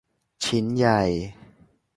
[0.43, 1.01] ชิ้นใหญ่